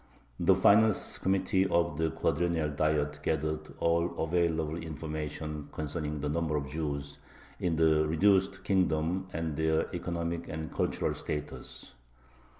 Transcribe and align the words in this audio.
The 0.39 0.55
finance 0.55 1.19
committee 1.19 1.67
of 1.67 1.95
the 1.95 2.09
Quadrennial 2.09 2.69
Diet 2.71 3.19
gathered 3.21 3.71
all 3.77 4.17
available 4.17 4.77
information 4.77 5.69
concerning 5.71 6.19
the 6.21 6.27
number 6.27 6.55
of 6.55 6.67
Jews 6.67 7.19
in 7.59 7.75
the 7.75 8.07
reduced 8.07 8.63
kingdom 8.63 9.27
and 9.31 9.55
their 9.55 9.93
economic 9.95 10.47
and 10.47 10.73
cultural 10.73 11.13
status. 11.13 11.93